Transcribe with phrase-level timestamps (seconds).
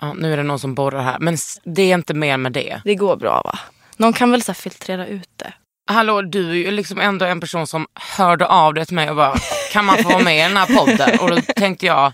[0.00, 2.80] Ja, nu är det någon som borrar här, men det är inte mer med det.
[2.84, 3.58] Det går bra va?
[3.96, 5.52] Någon kan väl så filtrera ut det?
[5.90, 9.16] Hallå, du är ju liksom ändå en person som hörde av dig till mig och
[9.16, 9.34] bara,
[9.72, 11.18] kan man få vara med i den här podden?
[11.20, 12.12] Och då tänkte jag,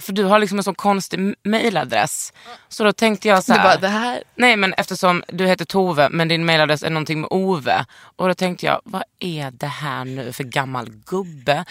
[0.00, 2.32] för du har liksom en så konstig mailadress.
[2.68, 4.22] Så då tänkte jag så Du här, bara, det här...
[4.34, 7.84] nej men eftersom du heter Tove men din mailadress är någonting med Ove.
[8.16, 11.64] Och då tänkte jag, vad är det här nu för gammal gubbe?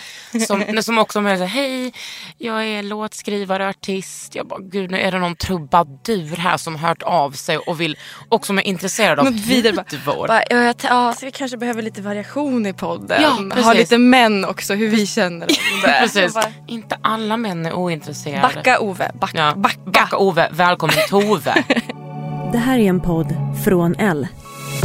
[0.47, 1.93] Som, som också med hej,
[2.37, 4.35] jag är låtskrivare artist.
[4.35, 7.97] Jag bara, gud nu är det någon trubadur här som hört av sig och vill,
[8.29, 10.27] och som är intresserad av hudvård.
[10.27, 13.21] bara, ja, ja, så vi kanske behöver lite variation i podden.
[13.21, 15.99] Ja, ha lite män också, hur vi känner om det.
[16.01, 16.33] Precis.
[16.33, 18.16] Bara, Inte alla män är ointresserade.
[18.25, 19.37] Backa Ove, backa.
[19.37, 19.53] Ja.
[19.55, 19.79] backa.
[19.85, 21.63] Backa Ove, välkommen Tove.
[22.51, 24.27] Det här är en podd från L.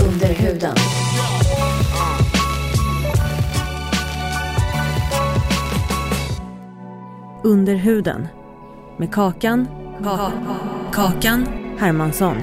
[0.08, 0.76] Under huden.
[7.44, 8.28] Under huden.
[8.96, 9.68] Med Kakan.
[10.92, 11.46] Kakan
[11.78, 12.36] Hermansson.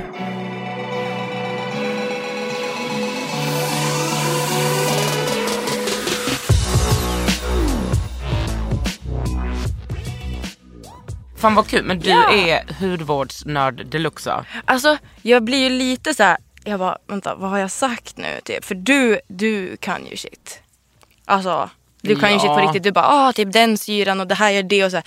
[11.39, 12.31] Fan vad kul, men du Ja.
[12.31, 14.45] är hudvårdsnörd deluxe?
[14.65, 16.37] Alltså jag blir ju lite så här.
[16.63, 18.39] jag bara vänta vad har jag sagt nu?
[18.43, 18.65] Typ.
[18.65, 20.61] För du, du kan ju shit.
[21.25, 21.69] Alltså
[22.01, 22.39] du kan ju Ja.
[22.39, 22.83] shit på riktigt.
[22.83, 25.05] Du bara ah, typ den syran och det här gör det och så här,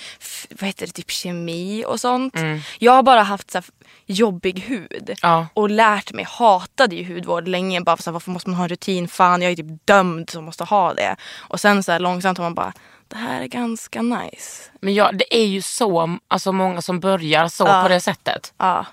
[0.60, 2.34] vad heter det, typ kemi och sånt.
[2.78, 3.64] Jag har bara haft så här,
[4.06, 5.10] jobbig hud.
[5.22, 5.47] Ja.
[5.54, 7.81] Och lärt mig, hatade ju hudvård länge.
[7.81, 9.09] Bara så här, varför måste man ha en rutin?
[9.09, 11.16] Fan jag är typ dömd som måste ha det.
[11.38, 12.72] Och sen så långsamt har man bara,
[13.12, 14.70] det här är ganska nice.
[14.80, 17.82] Men ja, det är ju så alltså, många som börjar så Ja.
[17.82, 18.52] på det sättet.
[18.58, 18.86] Ja.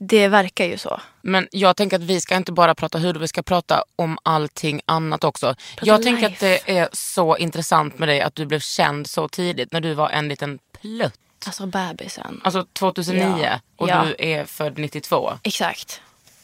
[0.00, 1.00] Det verkar ju så.
[1.22, 4.80] Men jag tänker att vi ska inte bara prata hud, vi ska prata om allting
[4.86, 5.54] annat också.
[5.82, 6.46] jag tänker att life.
[6.66, 10.08] det är så intressant med dig att du blev känd så tidigt när du var
[10.10, 11.20] en liten plutt.
[11.46, 12.40] Alltså bebisen.
[12.44, 13.60] Alltså 2009 Ja.
[13.76, 14.04] och Ja.
[14.04, 15.32] du är född 92.
[15.42, 16.00] Exakt.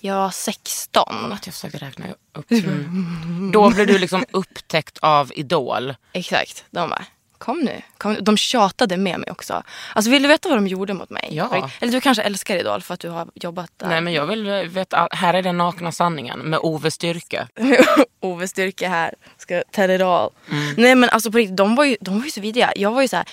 [0.07, 1.33] Jag var 16.
[1.33, 2.51] Att jag försökte räkna upp.
[2.51, 3.51] Mm.
[3.53, 5.95] Då blev du liksom upptäckt av Idol.
[6.13, 6.65] Exakt.
[6.71, 7.05] De bara,
[7.39, 7.83] kom nu.
[7.99, 8.21] Kom nu.
[8.21, 9.63] De tjatade med mig också.
[9.95, 11.29] Alltså vill du veta vad de gjorde mot mig?
[11.31, 11.71] Ja.
[11.81, 13.89] Eller du kanske älskar Idol för att du har jobbat där.
[13.89, 17.49] Nej men jag vill veta, all- här är den nakna sanningen med Ove Styrke.
[18.21, 20.31] Ove Styrke här ska it all.
[20.77, 22.73] Nej men alltså på riktigt, de var ju, de var ju så vidriga.
[22.77, 23.27] Jag var ju så här,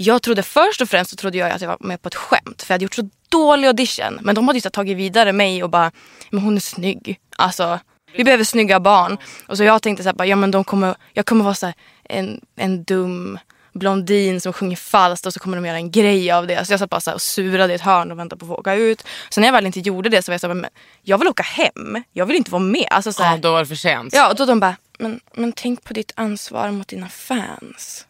[0.00, 2.62] jag trodde först och främst så trodde jag att jag var med på ett skämt.
[2.62, 4.18] För jag hade gjort så dålig audition.
[4.22, 5.90] Men de hade ju så tagit vidare mig och bara,
[6.30, 7.20] men hon är snygg.
[7.36, 7.78] Alltså
[8.16, 9.18] vi behöver snygga barn.
[9.46, 11.66] Och så jag tänkte så här, bara, ja men de kommer, jag kommer vara så
[11.66, 13.38] här, en, en dum
[13.72, 16.64] blondin som sjunger falskt och så kommer de göra en grej av det.
[16.64, 18.56] Så jag satt bara så och surade i ett hörn och väntade på att få
[18.56, 19.04] åka ut.
[19.30, 20.70] Sen när jag väl inte gjorde det så var jag så här, men
[21.02, 22.02] jag vill åka hem.
[22.12, 22.86] Jag vill inte vara med.
[22.90, 24.12] Alltså, så här, Ja, då var det för sent.
[24.12, 28.06] Ja, och då de bara, men, men tänk på ditt ansvar mot dina fans.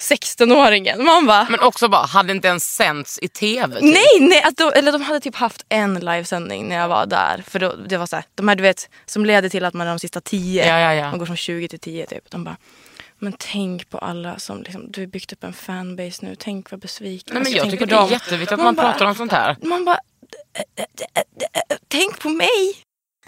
[0.00, 1.04] 16-åringen.
[1.04, 3.74] Man bara, Men också bara, hade inte ens sänts i tv.
[3.80, 3.82] Typ.
[3.94, 4.42] nej, nej.
[4.42, 7.42] Att de, eller de hade typ haft en livesändning när jag var där.
[7.48, 9.86] För då, det var så här, de här du vet, som leder till att man
[9.86, 10.66] är de sista tio.
[10.68, 11.10] Ja, ja, ja.
[11.10, 12.30] Man går från 20 till 10 typ.
[12.30, 12.56] De bara,
[13.18, 16.36] men tänk på alla som liksom, du har byggt upp en fanbase nu.
[16.38, 17.34] Tänk vad besviken.
[17.34, 19.14] Nej, men Alltså, jag tänk tycker det är jätteviktigt att Man man bara- pratar om
[19.14, 19.56] sånt här.
[19.62, 19.96] Man bara,
[20.54, 21.22] "Ä- ä- ä-
[21.54, 22.74] ä- ä- tänk på mig.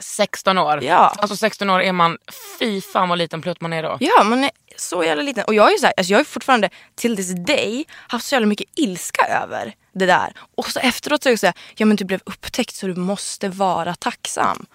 [0.03, 0.85] 16 år.
[0.85, 1.15] Ja.
[1.19, 2.19] Alltså 16 år är man,
[2.59, 3.97] fy fan vad liten plutt man är då.
[4.01, 5.45] Ja, man är så jävla liten.
[5.45, 8.47] Och jag är, så här, alltså jag är fortfarande till this day haft så jävla
[8.47, 10.33] mycket ilska över det där.
[10.57, 12.95] Och så efteråt så är jag så här, ja men du blev upptäckt så du
[12.95, 14.67] måste vara tacksam.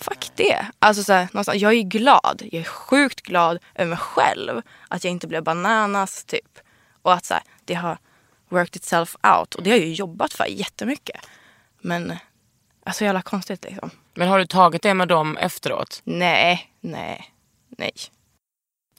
[0.00, 0.66] Fuck det.
[0.78, 2.42] Alltså så här, jag är glad.
[2.52, 4.62] Jag är sjukt glad över mig själv.
[4.88, 6.58] Att jag inte blev bananas typ.
[7.02, 7.98] Och att så här, det har
[8.48, 9.54] worked itself out.
[9.54, 11.26] Och det har jag ju jobbat för jättemycket.
[11.80, 12.16] Men
[12.84, 13.90] alltså jävla konstigt liksom.
[14.14, 16.00] Men har du tagit det med dem efteråt?
[16.04, 17.34] Nej, nej,
[17.68, 17.92] nej.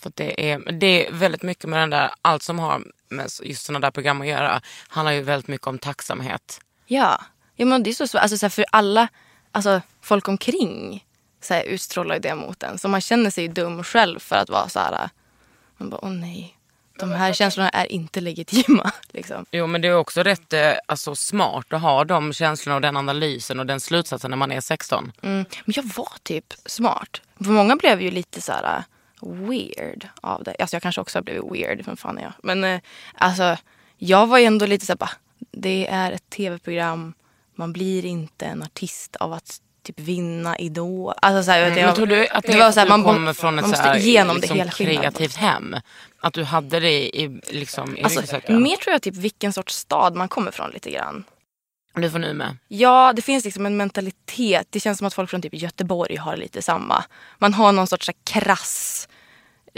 [0.02, 3.66] För det, är, det är väldigt mycket med den där, allt som har med just
[3.66, 6.60] sådana där program att göra handlar ju väldigt mycket om tacksamhet.
[6.86, 7.22] Ja,
[7.56, 8.22] ja men det är så svårt.
[8.22, 9.08] Alltså, så här, för alla,
[9.52, 11.06] alltså folk omkring
[11.42, 12.78] så här, utstrålar ju det mot en.
[12.78, 15.10] Så man känner sig dum själv för att vara så här.
[15.78, 16.58] Man bara, åh nej.
[17.02, 18.92] De här känslorna är inte legitima.
[19.12, 19.46] Liksom.
[19.52, 22.98] Jo men det är också rätt eh, alltså, smart att ha de känslorna och den
[22.98, 25.12] analysen och den slutsatsen när man är 16.
[25.22, 25.46] Mm.
[25.66, 27.22] Men jag var typ smart.
[27.38, 28.84] För många blev ju lite så här
[29.22, 30.56] uh, weird av det.
[30.60, 32.34] Alltså jag kanske också har blivit weird, vem fan är jag?
[32.44, 32.82] Men eh,
[33.14, 33.58] alltså
[33.98, 35.12] jag var ju ändå lite så här bara,
[35.52, 37.14] det är ett tv-program.
[37.56, 41.14] Man blir inte en artist av att typ vinna Idol.
[41.22, 43.04] Alltså så här, vet jag, Men tror du att det, var att så här, man,
[43.04, 45.76] kommer från ett så här, måste igenom liksom, det hela kreativt hem?
[46.20, 48.64] Att du hade det i, liksom, i Alltså, ryggsäcken?
[48.64, 51.24] mer tror jag typ vilken sorts stad man kommer från lite grann.
[51.96, 52.58] Du får nu med.
[52.68, 54.68] Ja, det finns liksom en mentalitet.
[54.70, 57.04] Det känns som att folk från typ Göteborg har lite samma.
[57.38, 59.08] Man har någon sorts så här krass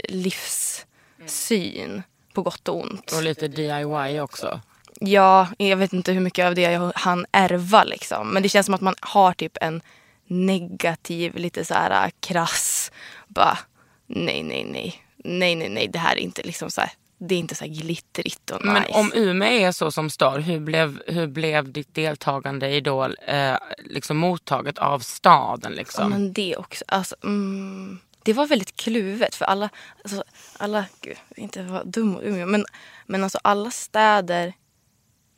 [0.08, 2.02] livssyn
[2.32, 3.12] på gott och ont.
[3.12, 4.60] Och lite DIY också.
[5.00, 8.28] Ja, jag vet inte hur mycket av det jag han ärva liksom.
[8.28, 9.82] Men det känns som att man har typ en
[10.26, 12.92] negativ, lite så här krass,
[13.28, 13.58] bara
[14.06, 15.00] nej, nej, nej.
[15.24, 17.72] Nej, nej, nej, det här är inte liksom så här, det är inte så här
[17.72, 18.72] glittrigt och nice.
[18.72, 23.16] Men om Umeå är så som stad, hur blev, hur blev ditt deltagande i Idol
[23.26, 25.72] eh, liksom mottaget av staden?
[25.72, 26.10] Ja, Liksom?
[26.10, 26.84] men det också.
[26.88, 29.68] Alltså, mm, det var väldigt kluvet för alla,
[30.04, 30.24] alltså,
[30.56, 32.64] alla, gud, inte vara dum mot Umeå, men,
[33.06, 34.52] men alltså alla städer,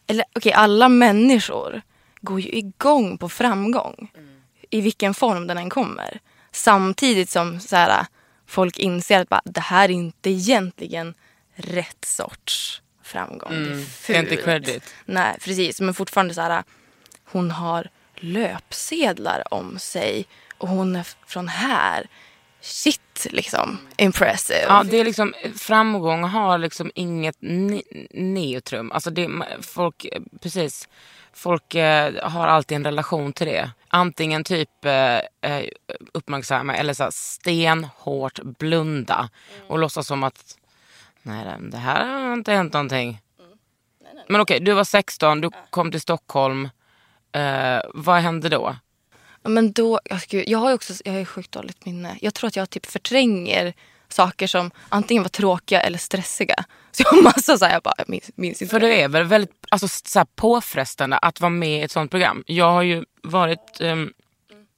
[0.07, 1.83] eller okej, alla människor
[2.21, 4.13] går ju igång på framgång.
[4.71, 6.21] I vilken form den än kommer.
[6.53, 8.07] Samtidigt som så här,
[8.47, 11.15] folk inser att bara, det här är inte egentligen
[11.55, 13.51] rätt sorts framgång.
[13.53, 14.45] Det är Mm, det är inte fult.
[14.45, 14.95] credit.
[15.05, 15.81] Nej, precis.
[15.81, 16.65] Men fortfarande så här,
[17.25, 20.27] hon har löpsedlar om sig
[20.59, 22.07] och hon är från här.
[22.61, 23.79] Shit, liksom.
[23.97, 24.63] Impressive.
[24.69, 28.93] Ja, det är liksom, framgång har liksom inget ne- neutrum.
[28.93, 29.29] Alltså det,
[29.63, 30.07] folk,
[30.43, 30.89] precis,
[31.33, 33.71] folk eh, har alltid en relation till det.
[33.89, 35.65] Antingen typ eh, eh,
[36.15, 39.29] uppmärksamma eller så här stenhårt blunda
[39.69, 40.59] och låtsas som att
[41.23, 43.21] nej, det- här har inte hänt någonting.
[44.29, 46.69] Men okej, du var 16, du kom till Stockholm.
[47.33, 48.77] Eh, vad hände då?
[49.49, 52.19] Men då, jag, skulle, jag har ju också jag har ju sjukt dåligt minne.
[52.21, 53.75] Jag tror att jag typ förtränger
[54.09, 56.65] saker som antingen var tråkiga eller stressiga.
[56.93, 58.71] Så jag har massa så här, jag bara, jag minns, minns inte.
[58.71, 62.11] För det är väl väldigt alltså, så här, påfrestande att vara med i ett sånt
[62.11, 62.45] program.
[62.47, 64.13] Jag har ju varit um,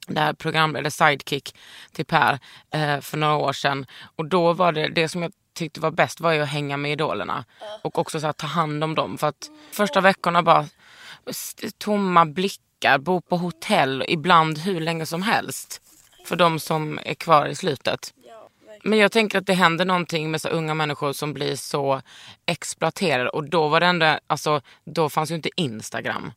[0.07, 1.55] där program, eller sidekick
[1.91, 2.39] till Per
[2.73, 3.85] eh, för några år sedan.
[4.15, 6.91] Och då var det, det som jag tyckte var bäst var ju att hänga med
[6.91, 7.45] idolerna.
[7.81, 9.17] Och också så här, ta hand om dem.
[9.17, 10.65] För att första veckorna bara
[11.77, 12.68] tomma blickar,
[12.99, 15.81] bo på hotell, ibland hur länge som helst.
[16.25, 18.13] För de som är kvar i slutet.
[18.83, 22.01] Men jag tänker att det händer någonting med så unga människor som blir så
[22.45, 23.29] exploaterade.
[23.29, 26.31] Och då var det ändå, alltså då fanns ju inte Instagram.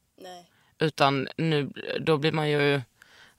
[0.78, 2.80] Utan nu, då blir man ju,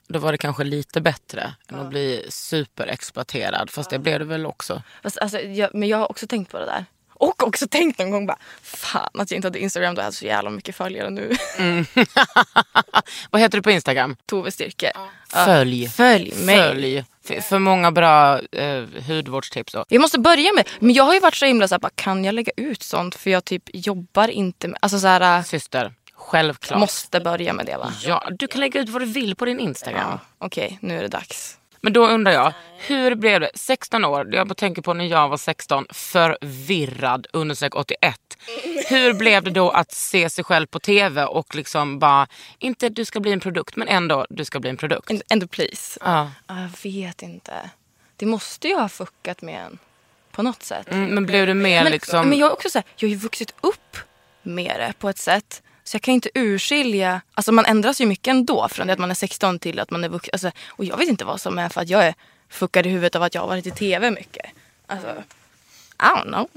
[0.08, 3.70] då var det kanske lite bättre än att bli superexploaterad.
[3.70, 4.82] Fast det blev det väl också.
[5.02, 6.86] Alltså, jag, men jag har också tänkt på det där.
[7.24, 10.14] Och också tänkt någon gång bara, fan att jag inte hade Instagram, då hade jag
[10.14, 11.32] så jävla mycket följare nu.
[13.30, 14.16] Vad heter du på Instagram?
[14.26, 14.92] Tove Styrke.
[15.46, 15.90] Följ.
[15.90, 16.58] Följ mig.
[16.58, 17.06] Följ.
[17.24, 19.74] För, för många bra eh, hudvårdstips.
[19.74, 19.86] Och.
[19.90, 22.36] Jag måste börja med, men jag har ju varit så himla såhär, bara, kan jag
[22.36, 23.16] lägga ut sånt?
[23.16, 26.80] För jag typ jobbar inte med, alltså såhär, Syster, självklart.
[26.80, 27.94] måste börja med det va?
[28.02, 30.10] Ja, du kan lägga ut vad du vill på din Instagram.
[30.12, 31.58] Ja, Okej, nu är det dags.
[31.84, 33.52] Men då undrar jag, hur blev det?
[33.56, 38.16] 16 år, jag tänker på när jag var 16, förvirrad, undersök 81.
[38.90, 42.28] Hur blev det då att se sig själv på tv och liksom bara,
[42.60, 45.12] inte du ska bli en produkt, men ändå du ska bli en produkt?
[45.30, 46.00] And please.
[46.02, 46.32] Ja.
[46.48, 47.70] Ja, Jag vet inte.
[48.16, 49.80] Det måste ju ha fuckat med en.
[50.32, 50.92] På något sätt.
[50.92, 52.30] Mm, men blev du mer men, liksom...
[52.30, 53.98] men jag är också så här, jag har ju vuxit upp
[54.44, 55.62] med det på ett sätt.
[55.84, 59.12] Så jag kan inte urskilja, alltså man ändras ju mycket ändå från det att man
[59.12, 60.30] är 16 till att man är vuxen.
[60.34, 62.16] Alltså, och jag vet inte vad som är för att jag är
[62.50, 64.46] fuckad i huvudet av att jag har varit i tv mycket.
[64.88, 65.08] Alltså,
[66.00, 66.50] I don't know.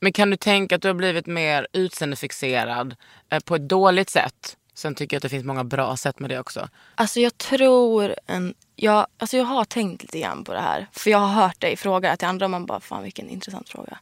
[0.00, 2.96] Men kan du tänka att du har blivit mer utseendefixerad
[3.30, 4.56] eh, på ett dåligt sätt?
[4.74, 6.68] Sen tycker jag att det finns många bra sätt med det också.
[6.94, 10.86] Alltså jag tror en, jag, alltså jag har tänkt lite grann på det här.
[10.92, 13.98] För jag har hört dig fråga till andra och man bara, fan vilken intressant fråga.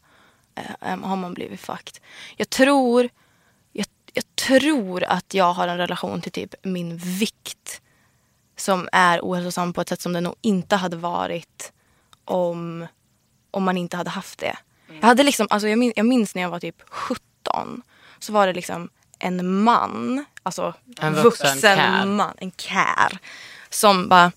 [0.55, 2.03] Eh, har man blivit fucked?
[2.37, 3.09] Jag tror,
[4.15, 7.81] jag, tror att jag har en relation till typ min vikt.
[8.57, 11.73] Som är ohälsosam på ett sätt som det nog inte hade varit
[12.25, 12.87] om,
[13.51, 14.57] om man inte hade haft det.
[15.01, 17.83] Jag, hade liksom, alltså jag, minns, jag minns när jag var typ 17.
[18.19, 18.89] Så var det liksom
[19.19, 22.07] en man, alltså En vuxen kär.
[22.07, 23.19] man, en kär.
[23.71, 24.33] Som bara,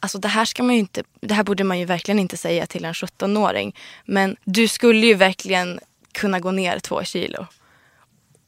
[0.00, 2.66] alltså det här ska man ju inte, det här borde man ju verkligen inte säga
[2.66, 3.76] till en 17-åring.
[4.04, 5.80] Men du skulle ju verkligen
[6.12, 7.46] kunna gå ner två kilo.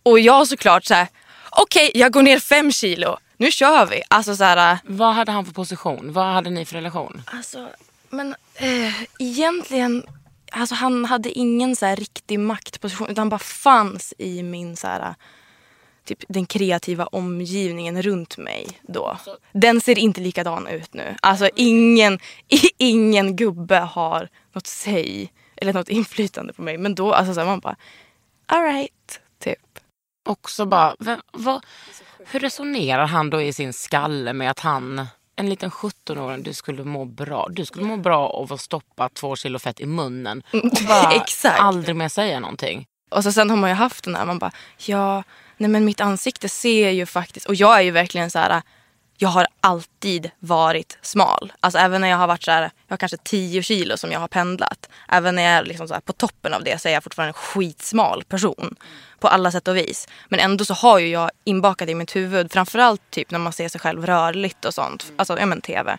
[0.07, 1.09] Och jag såklart så här,
[1.51, 4.03] okej jag går ner fem kilo, nu kör vi.
[4.09, 6.13] Alltså så här, Vad hade han för position?
[6.13, 7.23] Vad hade ni för relation?
[7.27, 7.69] Alltså,
[8.11, 10.03] men eh, egentligen,
[10.53, 14.87] alltså han hade ingen så här riktig maktposition utan han bara fanns i min så
[14.87, 15.15] här,
[16.05, 19.19] typ den kreativa omgivningen runt mig då.
[19.53, 21.17] Den ser inte likadan ut nu.
[21.23, 22.19] Alltså ingen,
[22.79, 26.79] ingen gubbe har något säg eller något inflytande på mig.
[26.79, 27.77] Men då, alltså så här, man bara,
[28.47, 29.21] alright.
[30.27, 31.65] Också bara, vem, vad,
[32.27, 35.07] hur resonerar han då i sin skalle med att han,
[35.37, 37.47] en liten 17-åring, du skulle må bra.
[37.51, 41.61] Du skulle må bra av att stoppa två kilo fett i munnen och bara Exakt.
[41.61, 42.87] aldrig mer säga någonting.
[43.11, 44.53] Och så sen har man ju haft den här, man bara,
[44.87, 45.23] ja,
[45.57, 48.63] nej men mitt ansikte ser ju faktiskt, och jag är ju verkligen så här,
[49.19, 51.53] jag har alltid varit smal.
[51.61, 54.21] Alltså även när jag har varit så här, jag har kanske 10 kilo som jag
[54.21, 54.89] har pendlat.
[55.09, 57.31] Även när jag är liksom så här, på toppen av det så är jag fortfarande
[57.31, 58.77] en skitsmal person.
[59.21, 60.09] På alla sätt och vis.
[60.29, 63.69] Men ändå så har ju jag inbakat i mitt huvud, framförallt typ när man ser
[63.69, 65.13] sig själv rörligt och sånt.
[65.17, 65.99] Alltså ja men tv.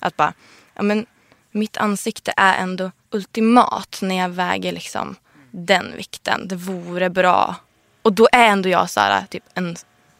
[0.00, 0.32] Att bara,
[0.74, 1.06] ja men
[1.50, 5.16] mitt ansikte är ändå ultimat när jag väger liksom
[5.50, 6.48] den vikten.
[6.48, 7.56] Det vore bra.
[8.02, 9.76] Och då är ändå jag så här, typ en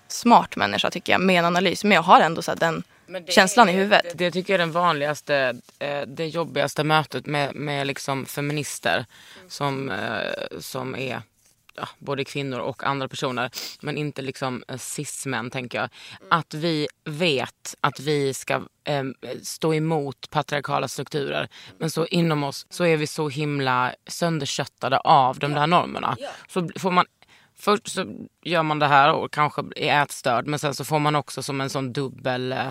[0.09, 1.85] smart människa tycker jag med en analys.
[1.85, 2.83] Men jag har ändå så här, den
[3.29, 4.03] känslan i huvudet.
[4.03, 9.07] Det, det tycker jag är den vanligaste, eh, det jobbigaste mötet med, med liksom feminister
[9.49, 11.23] som, eh, som är
[11.79, 13.51] ja, både kvinnor och andra personer,
[13.81, 15.89] men inte liksom eh, cis-män tänker jag.
[16.31, 19.05] Att vi vet att vi ska eh,
[19.43, 21.49] stå emot patriarkala strukturer,
[21.79, 26.17] men så inom oss så är vi så himla sönderköttade av de där normerna.
[26.49, 27.07] Så får man
[27.61, 28.07] Först så
[28.43, 31.61] gör man det här och kanske är ätstörd men sen så får man också som
[31.61, 32.69] en sån dubbel eh,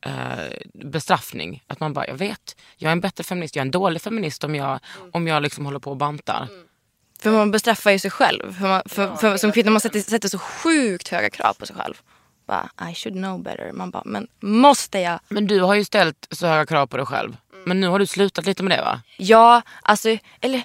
[0.00, 1.62] eh, bestraffning.
[1.66, 4.44] Att man bara, jag vet, jag är en bättre feminist, jag är en dålig feminist
[4.44, 4.78] om jag,
[5.12, 6.48] om jag liksom håller på och bantar.
[7.20, 8.52] För man bestraffar ju sig själv.
[8.52, 11.76] För man, för, för, som kvinna man sätter, sätter så sjukt höga krav på sig
[11.76, 11.94] själv.
[12.46, 13.72] Bara, I should know better.
[13.72, 15.20] Man bara, men måste jag?
[15.28, 17.36] Men du har ju ställt så höga krav på dig själv.
[17.64, 19.00] Men nu har du slutat lite med det va?
[19.16, 20.62] Ja, alltså, eller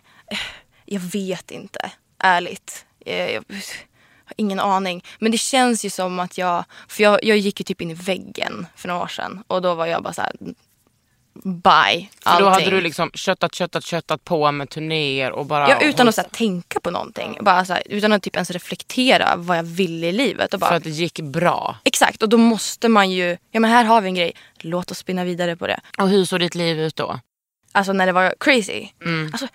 [0.86, 1.92] jag vet inte.
[2.20, 2.86] Ärligt.
[3.10, 3.44] Eh, Jag,
[4.26, 5.04] har ingen aning.
[5.20, 7.94] Men det känns ju som att jag, för jag, jag gick ju typ in i
[7.94, 9.44] väggen för några år sedan.
[9.48, 10.32] Och då var jag bara så här,
[11.44, 12.10] bye.
[12.24, 12.46] För Allting.
[12.46, 15.70] då hade du liksom köttat, köttat, köttat på med turnéer och bara...
[15.70, 17.38] Ja, utan att så här, tänka på någonting.
[17.42, 20.54] Bara, så här, utan att typ ens reflektera vad jag ville i livet.
[20.54, 21.78] Och bara, För att det gick bra.
[21.84, 24.98] Exakt, och då måste man ju, ja men här har vi en grej, låt oss
[24.98, 25.80] spinna vidare på det.
[25.98, 27.20] Och hur såg ditt liv ut då?
[27.72, 28.88] Alltså när det var crazy.
[29.32, 29.48] Alltså,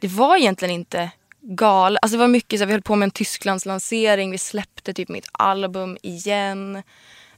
[0.00, 1.10] det var egentligen inte
[1.42, 1.98] galet.
[2.02, 5.08] Alltså det var mycket så här, vi höll på med en Tysklandslansering, vi släppte typ
[5.08, 6.76] mitt album igen.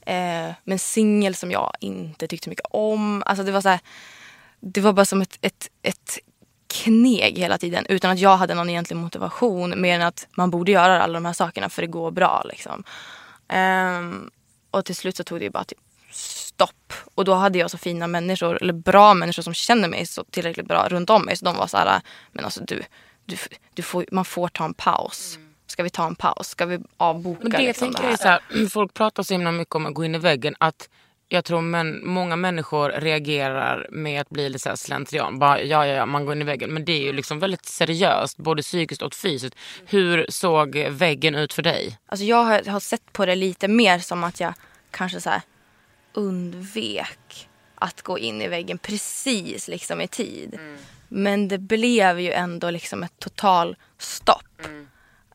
[0.01, 3.23] Eh, med en singel som jag inte tyckte så mycket om.
[3.25, 3.79] Alltså det var så här,
[4.59, 6.19] det var bara som ett, ett, ett
[6.67, 10.71] kneg hela tiden utan att jag hade någon egentlig motivation mer än att man borde
[10.71, 12.43] göra alla de här sakerna för det går bra.
[12.45, 12.83] Liksom.
[13.47, 14.29] Ehm,
[14.71, 15.79] och till slut så tog det ju bara typ
[16.11, 16.93] stopp.
[17.15, 20.67] Och då hade jag så fina människor, eller bra människor som känner mig så tillräckligt
[20.67, 21.37] bra runt om mig.
[21.37, 22.83] Så de var så här, men alltså du,
[23.25, 23.37] du,
[23.73, 25.39] du får, man får ta en paus.
[25.67, 26.47] Ska vi ta en paus?
[26.47, 29.51] Ska vi avboka Men det liksom, tänker jag är så här, folk pratar så himla
[29.51, 30.55] mycket om att gå in i väggen.
[30.57, 30.89] Att
[31.27, 35.39] jag tror men, många människor reagerar med att bli lite så här slentrian.
[35.39, 36.73] Bara, ja, ja, ja, man går in i väggen.
[36.73, 39.55] Men det är ju liksom väldigt seriöst, både psykiskt och fysiskt.
[39.85, 41.97] Hur såg väggen ut för dig?
[42.05, 44.53] Alltså jag har, har sett på det lite mer som att jag
[44.91, 45.41] kanske så här
[46.13, 50.59] undvek att gå in i väggen precis liksom i tid.
[51.07, 54.61] Men det blev ju ändå liksom ett total stopp.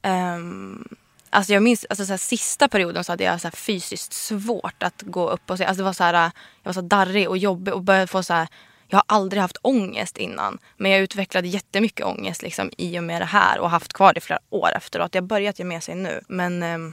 [0.02, 0.88] Ehm,
[1.30, 4.82] alltså jag minns alltså så här, sista perioden så hade jag så här fysiskt svårt
[4.82, 5.64] att gå upp och se.
[5.64, 6.14] Alltså det var så här,
[6.62, 8.48] jag var så darrig och jobbig och började få så här
[8.90, 10.58] jag har aldrig haft ångest innan.
[10.76, 14.18] Men jag utvecklade jättemycket ångest liksom, i och med det här och haft kvar det
[14.18, 15.14] i flera år efteråt.
[15.14, 16.20] Jag har börjat ge med sig nu.
[16.28, 16.92] Men um,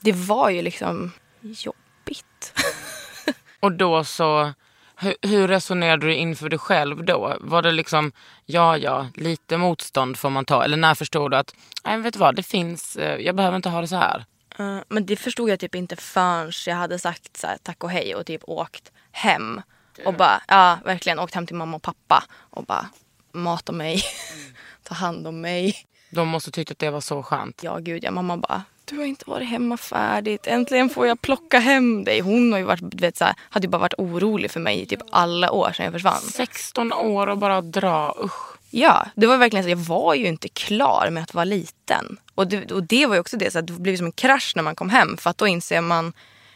[0.00, 2.54] det var ju liksom jobbigt.
[3.60, 4.52] Och då så,
[4.98, 7.36] hur, hur resonerade du inför dig själv då?
[7.40, 8.12] Var det liksom,
[8.44, 10.64] ja ja, lite motstånd får man ta?
[10.64, 13.68] Eller när förstod du att, nej vet du vad, det finns, eh, jag behöver inte
[13.68, 14.24] ha det så här.
[14.58, 17.90] Eh, men det förstod jag typ inte förrän jag hade sagt så här, tack och
[17.90, 19.62] hej och typ åkt hem.
[20.04, 22.88] Och bara, ja verkligen åkt hem till mamma och pappa och bara
[23.32, 24.02] mata mig,
[24.82, 25.76] ta hand om mig.
[26.10, 27.62] De måste tyckt att det var så skönt.
[27.62, 31.58] Ja gud ja, mamma bara, du har inte varit hemma färdigt, äntligen får jag plocka
[31.58, 32.20] hem dig.
[32.20, 34.86] Hon har ju varit, vet, så här, hade ju bara varit orolig för mig i
[34.86, 36.20] typ alla år sedan jag försvann.
[36.20, 38.56] 16 år och bara dra, usch.
[38.70, 39.70] Ja, det var verkligen så.
[39.70, 42.16] Jag var ju inte klar med att vara liten.
[42.34, 44.52] Och det, och det var ju också det, så att det blev som en krasch
[44.56, 45.16] när man kom hem.
[45.16, 46.12] För att då inser man,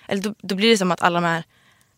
[0.07, 1.45] eller då, då blir det som att alla de här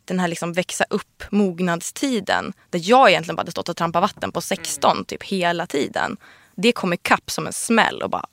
[0.05, 4.33] den här liksom växa upp mognadstiden där jag egentligen bara hade stått och trampat vatten
[4.33, 6.17] på 16 typ hela tiden.
[6.55, 8.27] Det kom ikapp som en smäll och bara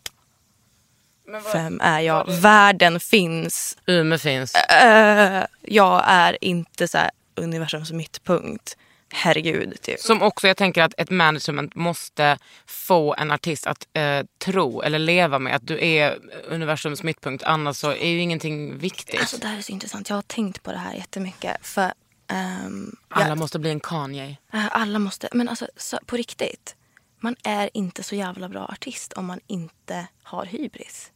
[1.53, 2.25] vem är jag?
[2.31, 3.77] Världen finns.
[3.86, 4.55] Umeå finns.
[4.55, 8.77] Äh, jag är inte så här universums mittpunkt.
[9.13, 9.81] Herregud.
[9.81, 10.00] Typ.
[10.00, 15.00] Som också jag tänker att ett management måste få en artist att eh, tro eller
[15.00, 16.17] leva med att du är
[16.48, 17.43] universums mittpunkt.
[17.43, 19.19] Annars så är ju ingenting viktigt.
[19.19, 20.09] Alltså, det här är så intressant.
[20.09, 21.57] Jag har tänkt på det här jättemycket.
[21.62, 21.91] För,
[22.27, 24.38] ehm, Alla jag- måste bli en Kanye.
[24.53, 26.75] Äh, Alla måste, men alltså så, på riktigt.
[27.19, 31.12] Man är inte så jävla bra artist om man inte har hybris.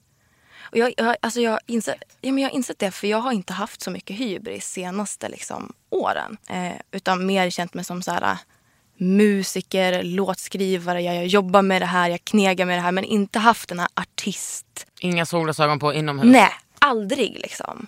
[0.64, 3.32] Och jag, jag, alltså jag, insett, ja, men jag har insett det för jag har
[3.32, 6.38] inte haft så mycket hybris senaste liksom, åren.
[6.50, 8.38] Eh, utan mer känt mig som så här,
[8.98, 11.02] musiker, låtskrivare.
[11.02, 12.92] Jag, jag jobbar med det här, jag knegar med det här.
[12.92, 16.32] Men inte haft den här artist Inga solglasögon på inomhus.
[16.32, 17.88] Nej, aldrig liksom.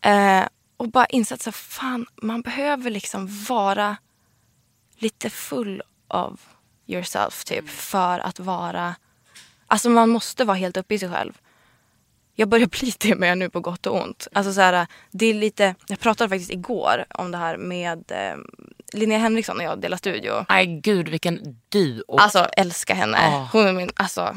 [0.00, 0.44] Eh,
[0.76, 3.96] och bara insett så fan, man behöver liksom vara
[4.98, 6.40] lite full av
[6.86, 8.94] yourself typ för att vara...
[9.66, 11.32] Alltså man måste vara helt uppe i sig själv.
[12.34, 14.28] Jag börjar bli det med nu på gott och ont.
[14.32, 18.36] Alltså så här, det är lite, jag pratade faktiskt igår om det här med eh,
[18.92, 20.46] Linnea Henriksson och jag delar studio.
[20.48, 22.16] Nej gud vilken duo.
[22.18, 23.18] Alltså älskar henne.
[23.20, 23.48] Ah.
[23.52, 24.36] Hon är min, alltså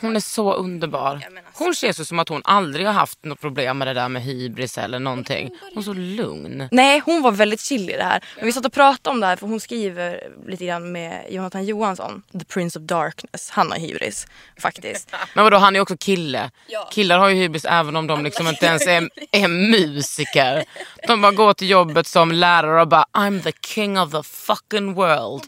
[0.00, 1.20] Hon är så underbar.
[1.54, 4.22] Hon känns ju som att hon aldrig har haft något problem med det där med
[4.22, 5.50] hybris eller någonting.
[5.74, 6.68] Hon är så lugn.
[6.70, 8.24] Nej, hon var väldigt chill i det här.
[8.36, 11.64] Men vi satt och pratade om det här för hon skriver lite grann med Jonathan
[11.64, 12.22] Johansson.
[12.32, 13.50] The Prince of Darkness.
[13.50, 14.26] Han har hybris
[14.58, 15.14] faktiskt.
[15.34, 16.50] Men vadå han är också kille.
[16.90, 20.64] Killar har ju hybris även om de liksom inte ens är, är musiker.
[21.06, 24.94] De bara går till jobbet som lärare och bara I'm the king of the fucking
[24.94, 25.42] world.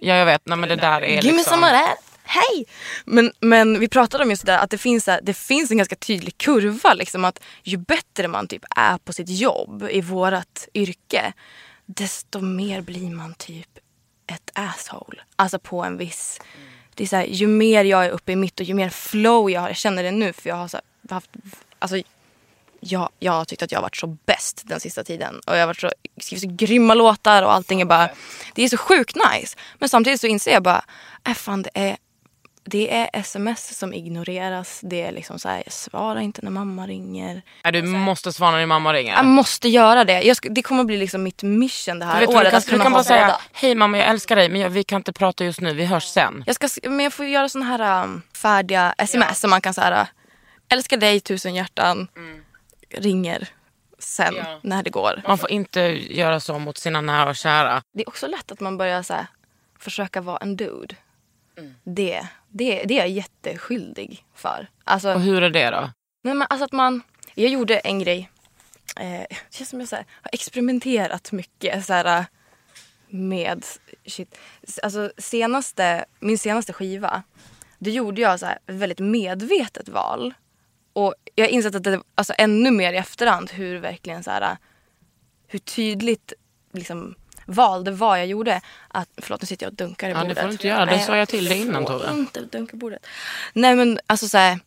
[0.00, 1.54] Ja jag vet, nej men det där är Give me liksom...
[1.54, 2.13] some of that.
[2.34, 2.66] Hej!
[3.04, 5.76] Men, men vi pratade om just det där att det finns, här- det finns en
[5.76, 6.94] ganska tydlig kurva.
[6.94, 11.32] Liksom, att ju bättre man typ är på sitt jobb i vårat yrke
[11.86, 13.78] desto mer blir man typ
[14.26, 15.20] ett asshole.
[15.36, 16.40] Alltså på en viss...
[16.94, 19.50] Det är så här, ju mer jag är uppe i mitt och ju mer flow
[19.50, 21.30] jag har, jag känner det nu för jag har så här, haft,
[21.78, 21.96] alltså
[22.80, 25.40] jag, jag har tyckt att jag har varit så bäst den sista tiden.
[25.46, 28.08] Och jag har varit så, skrivit så grymma låtar och allting är bara...
[28.54, 29.56] Det är så sjukt nice.
[29.78, 30.84] Men samtidigt så inser jag bara,
[31.28, 31.96] äh fan det är,
[32.66, 34.80] det är sms som ignoreras.
[34.82, 37.42] Det är liksom så här, jag svarar inte när mamma ringer.
[37.64, 39.14] Nej, du måste svara när mamma ringer.
[39.14, 40.34] Jag måste göra det.
[40.36, 42.50] Ska, det kommer bli liksom mitt mission det Du här vet, du året.
[42.50, 44.96] kan, att du kan bara säga hej mamma jag älskar dig men jag, vi kan
[44.96, 46.44] inte prata just nu, vi hörs sen.
[46.46, 50.08] Jag ska, men jag får göra såna här um, färdiga sms som man kan säga
[50.68, 52.08] älskar dig tusen hjärtan.
[52.90, 53.48] Ringer
[53.98, 54.60] sen Ja.
[54.62, 55.22] när det går.
[55.28, 55.80] Man får inte
[56.14, 57.82] göra så mot sina nära och kära.
[57.92, 59.26] Det är också lätt att man börjar så här,
[59.78, 60.94] försöka vara en dude.
[61.58, 61.74] Mm.
[61.84, 64.66] Det, det, det är jag jätteskyldig för.
[64.84, 65.90] Alltså, Och hur är det då?
[66.24, 67.02] nej, men alltså att man,
[67.34, 68.30] jag gjorde en grej.
[69.00, 72.26] Eh, känns som jag så här, har experimenterat mycket så här,
[73.08, 73.64] med
[74.06, 74.38] shit.
[74.82, 77.22] Alltså, senaste, min senaste skiva.
[77.78, 80.34] Då gjorde jag så här, ett väldigt medvetet val.
[80.92, 84.56] Och jag har insett att det alltså ännu mer i efterhand hur verkligen så här,
[85.46, 86.32] hur tydligt
[86.72, 87.14] liksom,
[87.46, 88.60] val det var jag gjorde.
[88.88, 90.38] Att, förlåt nu siter jag och dunkar i Ja, det bordet.
[90.40, 90.86] får du inte göra.
[90.86, 92.10] Det sa jag till dig innan, Tove.
[92.12, 93.06] inte dunka bordet.
[93.52, 94.58] Nej men alltså så här,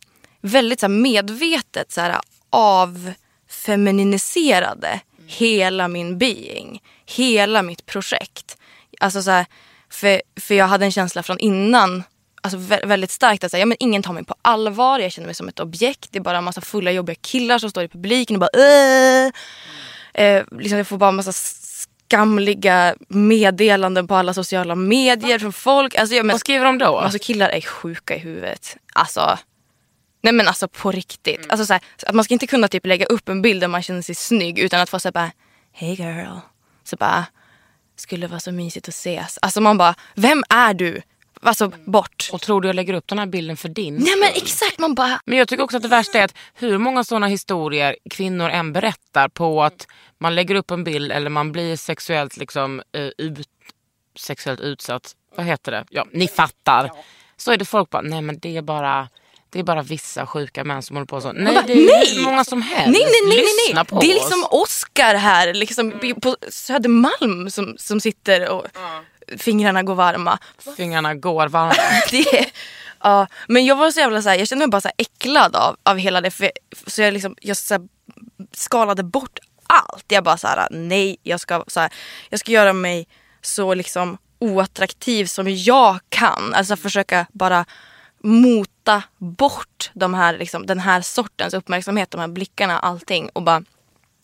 [0.41, 2.15] väldigt så här, medvetet så här,
[2.49, 6.81] avfemininiserade hela min being.
[7.05, 8.57] Hela mitt projekt.
[8.99, 9.45] Alltså så här,
[9.89, 12.03] för, för jag hade en känsla från innan
[12.41, 15.25] Alltså vä- väldigt starkt att säga, ja, men ingen tar mig på allvar, jag känner
[15.25, 16.07] mig som ett objekt.
[16.11, 19.31] Det är bara en massa fulla jobbiga killar som står i publiken och bara äh.
[20.13, 21.33] eh, liksom Jag får bara en massa
[22.08, 25.96] skamliga meddelanden på alla sociala medier från folk.
[25.96, 26.98] Alltså, ja, men, Vad skriver de då?
[26.98, 28.78] Alltså killar är sjuka i huvudet.
[28.93, 29.38] Alltså,
[30.22, 31.46] nej men alltså på riktigt.
[31.50, 33.82] Alltså, så här, att man ska inte kunna typ lägga upp en bild där man
[33.84, 35.32] känner sig snygg utan att få säga bara
[35.72, 36.38] Hey girl.
[36.84, 37.26] Så bara,
[37.96, 39.39] skulle vara så mysigt att ses.
[39.41, 41.02] Alltså man bara, vem är du?
[41.41, 42.30] Alltså bort.
[42.34, 44.95] Och tror du jag lägger upp den här bilden för din Nej men exakt, man
[44.95, 48.50] bara, Men jag tycker också att det värsta är att hur många sådana historier kvinnor
[48.50, 53.10] än berättar på att man lägger upp en bild eller man blir sexuellt liksom eh,
[53.17, 53.47] ut,
[54.19, 55.15] sexuellt utsatt.
[55.36, 55.86] Vad heter det?
[55.89, 56.91] Ja, ni fattar.
[57.38, 59.08] Så är det folk bara, nej men det är bara
[59.50, 61.32] det är bara vissa sjuka män som håller på så.
[61.32, 62.15] Nej, bara, det är nej!
[62.15, 63.00] hur många som helst.
[63.00, 63.38] nej nej nej nej.
[63.38, 63.86] Lyssna nej.
[63.86, 68.65] på Det är liksom Oscar här liksom, på Södermalm som, som sitter och
[69.37, 70.39] fingrarna går varma.
[70.77, 71.73] Fingrarna går varma.
[72.11, 72.51] det,
[73.03, 75.77] ja, men jag var så jävla så här, jag kände mig bara så äcklad av,
[75.83, 76.31] av hela det.
[76.31, 76.51] För,
[76.87, 77.87] så jag, liksom, jag så här,
[78.53, 80.05] skalade bort allt.
[80.07, 81.93] Jag bara så här, nej, jag ska, så här,
[82.29, 83.07] jag ska göra mig
[83.41, 86.53] så liksom oattraktiv som jag kan.
[86.53, 87.65] Alltså försöka bara
[88.23, 93.29] mota bort de här, liksom, den här sortens uppmärksamhet, de här blickarna, allting.
[93.33, 93.63] Och bara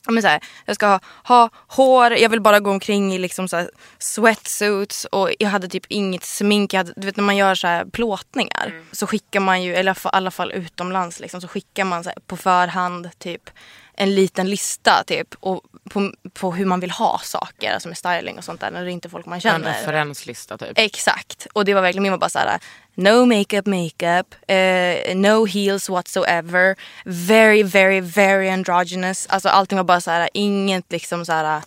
[0.07, 3.47] men så här, jag ska ha, ha hår, jag vill bara gå omkring i liksom
[3.47, 6.73] så här sweatsuits och jag hade typ inget smink.
[6.73, 9.91] Jag hade, du vet när man gör så här plåtningar så skickar man ju, eller
[9.93, 13.49] i alla fall utomlands liksom, så skickar man så här, på förhand typ
[13.95, 18.37] en liten lista typ och på, på hur man vill ha saker, alltså med styling
[18.37, 19.67] och sånt där när det är inte är folk man En känner.
[19.67, 20.71] referenslista typ.
[20.75, 21.47] Exakt.
[21.53, 22.59] Och det var verkligen min var bara såhär
[22.95, 26.75] no makeup makeup, eh, no heels whatsoever,
[27.05, 29.27] very very very androgynous.
[29.27, 31.61] Alltså allting var bara såhär inget liksom såhär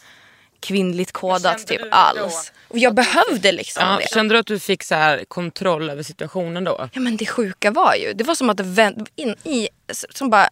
[0.61, 2.53] kvinnligt kodat typ alls.
[2.69, 4.09] Och jag behövde liksom Ja, det.
[4.15, 6.89] kände du att du fick så här kontroll över situationen då?
[6.93, 9.69] Ja men det sjuka var ju, det var som att det vände in i,
[10.11, 10.49] som bara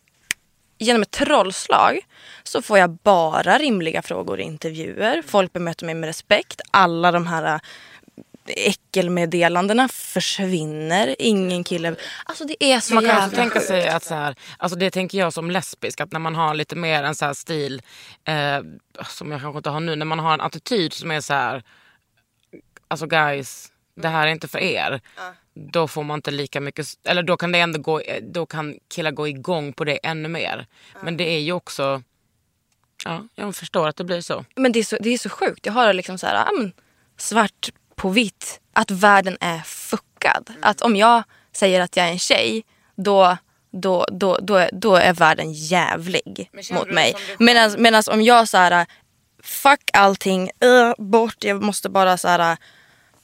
[0.79, 1.99] genom ett trollslag
[2.43, 5.23] så får jag bara rimliga frågor i intervjuer.
[5.27, 6.61] Folk bemöter mig med respekt.
[6.71, 7.61] Alla de här
[8.47, 11.17] äckelmeddelandena försvinner.
[11.19, 11.97] Ingen kille...
[12.25, 14.91] Alltså det är så Man kan jävla också tänka sig att så här, alltså det
[14.91, 17.83] tänker jag som lesbisk, att när man har lite mer en så här stil,
[18.25, 18.61] eh,
[19.09, 21.63] som jag kanske inte har nu, när man har en attityd som är så här,
[22.89, 25.01] alltså guys, det här är inte för er.
[25.55, 29.11] Då får man inte lika mycket, eller då kan det ändå gå, då kan killar
[29.11, 30.67] gå igång på det ännu mer.
[31.03, 32.03] Men det är ju också,
[33.05, 34.45] ja, jag förstår att det blir så.
[34.57, 35.67] Men det är så, det är så sjukt.
[35.67, 36.73] Jag har liksom så här,
[37.17, 38.61] svart på vitt.
[38.73, 40.53] Att världen är fuckad.
[40.63, 42.65] Att om jag säger att jag är en tjej,
[42.97, 43.37] då,
[43.71, 47.11] då, då, då, är, då är världen jävlig mot mig.
[47.11, 47.37] som dig själv?
[47.39, 48.87] Medan, medan om jag så här,
[49.43, 52.57] fuck allting, uh, bort, jag måste bara så här,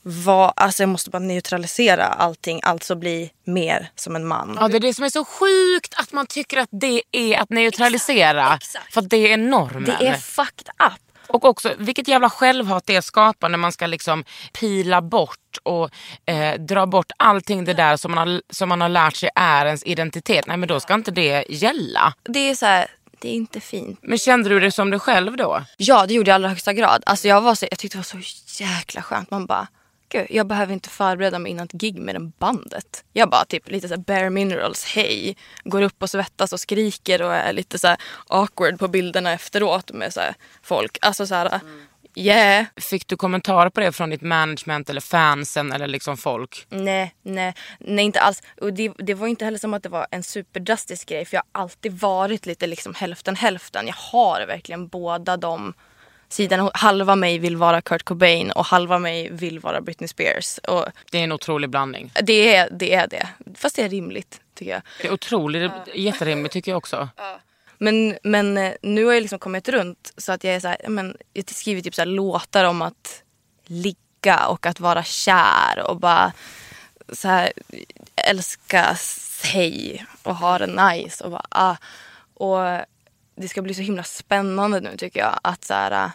[0.03, 4.57] va, alltså jag måste bara neutralisera allting, alltså bli mer som en man.
[4.61, 7.51] Ja, det är det som är så sjukt att man tycker att det är att
[7.51, 8.55] neutralisera.
[8.57, 8.95] exakt.
[8.95, 9.97] För att det är normen.
[9.99, 11.10] Det är fucked up.
[11.33, 15.91] Och också vilket jävla självhat det skapar när man ska liksom pila bort och
[16.27, 19.67] eh, dra bort allting det där som man, har, som man har lärt sig är
[19.67, 20.47] ens identitet.
[20.47, 22.15] Nej men då ska inte det gälla.
[22.23, 22.91] Det är så här,
[23.21, 23.99] det är inte fint.
[24.03, 25.65] Men kände du det som dig själv då?
[25.77, 27.03] Ja det gjorde jag i allra högsta grad.
[27.07, 29.31] Alltså jag, var så, jag tyckte det var så jäkla skönt.
[29.31, 29.67] Man bara,
[30.11, 33.05] gud jag behöver inte förbereda mig innan ett gig med den bandet.
[33.13, 35.37] Jag bara typ lite så här bare minerals, hej.
[35.65, 37.97] Går upp och svettas och skriker och är lite så här
[38.27, 40.99] awkward på bilderna efteråt med så här folk.
[41.01, 41.61] Alltså så här,
[42.15, 42.67] yeah.
[42.77, 46.67] Fick du kommentarer på det från ditt management eller fansen eller liksom folk?
[46.69, 48.43] Nej, nej, nej inte alls.
[48.61, 51.43] Och det, det var inte heller som att det var en superdrastisk grej för jag
[51.53, 53.87] har alltid varit lite liksom hälften hälften.
[53.87, 55.75] Jag har verkligen båda de
[56.33, 56.71] sidorna.
[56.75, 60.59] Halva mig vill vara Kurt Cobain och halva mig vill vara Britney Spears.
[60.59, 62.13] Och Det är en otrolig blandning.
[62.23, 62.95] det är det.
[62.95, 63.29] Är det.
[63.55, 64.83] Fast det är rimligt tycker jag.
[65.03, 67.09] Det är otroligt, jätterimligt tycker jag också.
[67.79, 70.89] Men, men eh, nu har jag liksom kommit runt så att jag är så här,
[70.89, 73.23] men, jag skriver typ så här låtar om att
[73.67, 76.33] ligga och att vara kär och bara
[77.13, 77.53] så här
[78.17, 81.77] älska sig och ha det nice och bara ah.
[82.35, 82.87] Och
[83.37, 86.11] det ska bli så himla spännande nu tycker jag att så här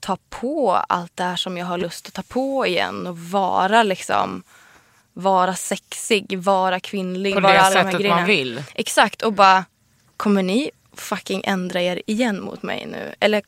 [0.00, 3.82] ta på allt det här som jag har lust att ta på igen och vara
[3.82, 4.42] liksom
[5.12, 8.16] vara sexig, vara kvinnlig, På vara det de här sättet grejerna.
[8.16, 8.62] man vill.
[8.74, 9.64] Exakt och bara
[10.16, 13.14] kommer ni fucking ändra er igen mot mig nu?
[13.20, 13.42] Eller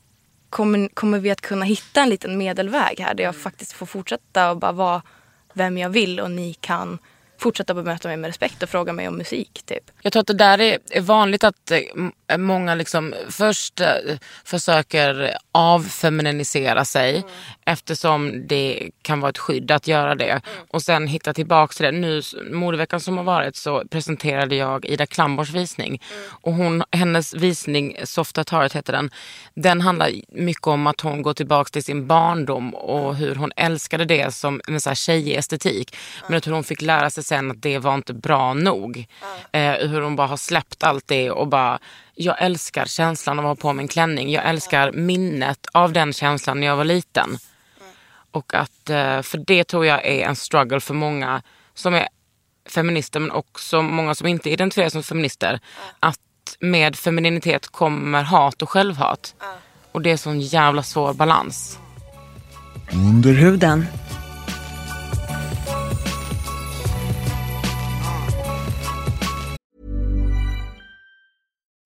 [0.51, 4.51] kommer, kommer vi att kunna hitta en liten medelväg här där jag faktiskt får fortsätta
[4.51, 5.03] och bara vara
[5.53, 6.99] vem jag vill och ni kan
[7.43, 9.91] fortsätta bemöta mig med respekt och fråga mig om musik typ.
[10.03, 13.89] Jag tror att det där är, vanligt att eh, många liksom först eh,
[14.45, 17.25] försöker avfeminisera sig
[17.67, 21.93] eftersom det kan vara ett skydd att göra det och sen hitta tillbaka till det.
[21.93, 26.03] Nu modeveckan som har varit så presenterade jag Ida Klambors visning
[26.43, 29.11] och hon, hennes visning Soft Heart heter den.
[29.55, 34.05] Den handlar mycket om att hon går tillbaka till sin barndom och hur hon älskade
[34.05, 35.97] det som en så här tjejig estetik.
[36.27, 39.07] Men jag tror hon fick lära sig sen att det var inte bra nog.
[39.53, 41.79] Eh, hur hon bara har släppt allt det och bara
[42.15, 44.31] jag älskar känslan av att ha på mig en klänning.
[44.31, 47.39] Jag älskar minnet av den känslan när jag var liten.
[48.31, 51.43] Och att, eh, för det tror jag är en struggle för många
[51.75, 52.09] som är
[52.69, 55.61] feminister men också många som inte identifierar sig som feminister.
[56.01, 56.19] Att
[56.61, 59.35] med femininitet kommer hat och självhat.
[59.93, 61.79] Och det är sån jävla svår balans.
[62.93, 63.87] Under huden.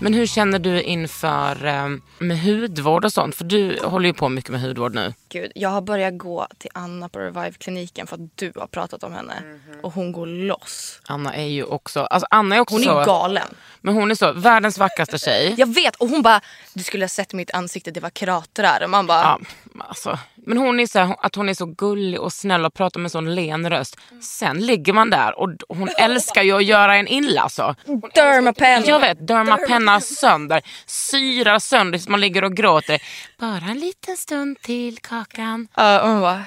[0.00, 3.34] Men hur känner du inför eh, med hudvård och sånt?
[3.34, 5.14] För du håller ju på mycket med hudvård nu.
[5.28, 9.12] Gud, jag har börjat gå till Anna på Revive-kliniken för att du har pratat om
[9.12, 9.34] henne.
[9.82, 11.00] Och hon går loss.
[11.06, 13.48] Anna är ju också, alltså Anna är också Hon så, är galen.
[13.80, 15.54] Men hon är så, världens vackraste tjej.
[15.58, 16.40] Jag vet och hon bara,
[16.74, 18.80] du skulle ha sett mitt ansikte, det var kratrar.
[18.84, 19.40] Och man bara, Ja,
[19.80, 20.18] alltså.
[20.34, 23.12] Men hon är så här, att hon är så gullig och snäll och pratar med
[23.12, 23.96] sån len röst.
[24.22, 27.74] Sen ligger man där och hon älskar ju att göra en illa alltså.
[28.14, 28.84] Dermapen.
[28.84, 33.02] Jag vet, Dermapenna sönder, syrar sönder så man ligger och gråter.
[33.38, 35.68] Bara en liten stund till Kakan.
[35.74, 36.42] Ja, och man bara,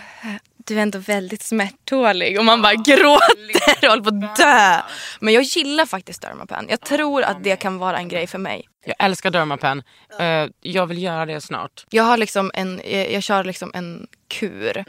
[0.57, 2.39] du är ändå väldigt smärttålig.
[2.39, 4.81] Och man bara gråter och håller på att dö.
[5.19, 6.65] Men jag gillar faktiskt Dermapen.
[6.69, 8.68] Jag tror att det kan vara en grej för mig.
[8.85, 9.83] Jag älskar Dermapen.
[10.19, 11.85] Eh, jag vill göra det snart.
[11.89, 14.85] Jag har liksom en, jag, jag kör liksom en kur.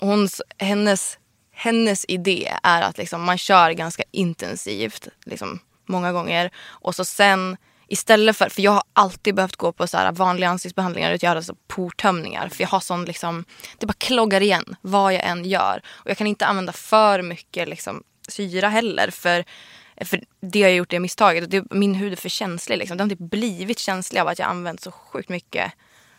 [0.00, 0.28] Och hon,
[0.58, 1.18] hennes,
[1.52, 5.08] hennes idé är att liksom man kör ganska intensivt.
[5.24, 6.50] Liksom, många gånger.
[6.66, 7.56] Och så sen
[7.88, 11.42] istället för, för jag har alltid behövt gå på så här vanliga ansiktsbehandlingar och göra
[11.42, 12.48] så portömningar.
[12.48, 13.44] För jag har sån liksom,
[13.78, 15.82] det bara kloggar igen vad jag än gör.
[15.86, 19.10] Och jag kan inte använda för mycket liksom, syra heller.
[19.10, 19.44] För
[20.00, 21.42] för det har jag gjort det misstaget.
[21.44, 22.78] Och det, min hud är för känslig.
[22.78, 22.96] Liksom.
[22.96, 25.72] Den har typ blivit känslig av att jag använt så sjukt mycket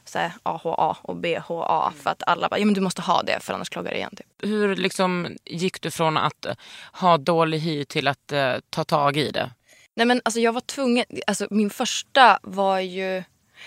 [0.05, 1.93] så här, AHA och BHA.
[2.03, 4.15] För att alla bara, ja men du måste ha det för annars kloggar det igen.
[4.15, 4.27] Typ.
[4.49, 6.55] Hur liksom gick du från att eh,
[6.91, 9.51] ha dålig hy till att eh, ta tag i det?
[9.95, 13.23] Nej men alltså jag var tvungen, alltså min första var ju,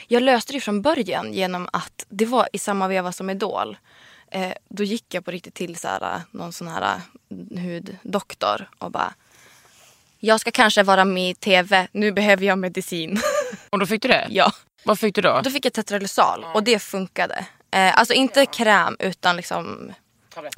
[0.08, 3.76] jag löste det från början genom att det var i samma veva som Idol.
[4.30, 7.00] Eh, då gick jag på riktigt till så här, någon sån här
[7.50, 9.14] huddoktor och bara
[10.20, 13.20] jag ska kanske vara med i tv, nu behöver jag medicin.
[13.70, 14.26] Och då fick du det?
[14.30, 14.52] ja.
[14.84, 15.40] Vad fick du då?
[15.44, 17.46] Då fick jag tetralysal och det funkade.
[17.70, 19.92] Eh, alltså inte kräm utan liksom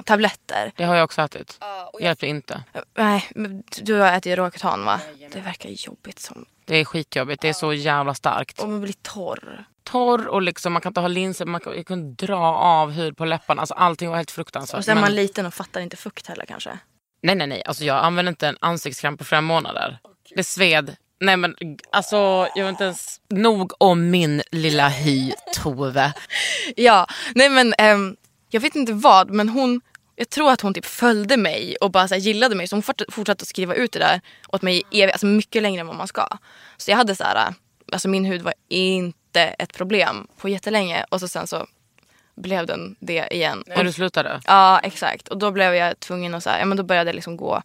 [0.05, 0.71] tabletter.
[0.75, 1.59] Det har jag också ätit.
[2.01, 2.63] Hjälpte inte.
[2.97, 4.99] Nej, men du har ätit Roacutan va?
[5.31, 6.45] Det verkar jobbigt som...
[6.65, 7.41] Det är skitjobbigt.
[7.41, 8.59] Det är så jävla starkt.
[8.59, 9.65] Och man blir torr.
[9.83, 11.45] Torr och liksom, man kan inte ha linser.
[11.45, 13.61] Man kan, jag kunde dra av hud på läpparna.
[13.61, 14.77] Alltså, allting var helt fruktansvärt.
[14.77, 16.79] Och sen är Men- man liten och fattar inte fukt heller kanske.
[17.23, 17.63] Nej, nej, nej.
[17.65, 19.99] Alltså, jag använde inte en ansiktskräm på flera månader.
[20.35, 20.95] Det sved.
[21.19, 21.55] Nej men
[21.91, 26.13] alltså jag vet inte ens nog om min lilla hy Tove.
[26.75, 28.15] Ja, nej men ehm,
[28.49, 29.81] jag vet inte vad men hon
[30.15, 33.01] jag tror att hon typ följde mig och bara så gillade mig så hon fort-
[33.09, 35.95] fortsatte att skriva ut det där åt mig i evigt, alltså mycket längre än vad
[35.95, 36.27] man ska.
[36.77, 37.53] Så jag hade så här,
[37.91, 41.67] alltså min hud var inte ett problem på jättelänge och så sen så
[42.41, 43.63] blev den det igen.
[43.67, 44.41] När du slutade.
[44.45, 47.15] Ja exakt och då blev jag tvungen att så här, ja men då började jag
[47.15, 47.61] liksom gå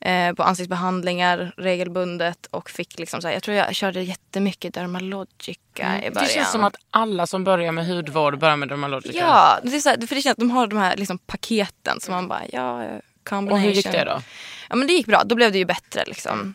[0.00, 5.82] eh, på ansiktsbehandlingar regelbundet och fick liksom så här, jag tror jag körde jättemycket Dermalogica
[5.82, 6.12] i början.
[6.12, 6.24] Mm.
[6.24, 9.18] Det känns som att alla som börjar med hudvård börjar med Dermalogica.
[9.18, 12.00] Ja, det är så här, för det känns att de har de här liksom paketen
[12.00, 12.86] som man bara, ja,
[13.24, 13.52] combination.
[13.52, 14.22] Och hur gick det då?
[14.68, 16.54] Ja men det gick bra, då blev det ju bättre liksom.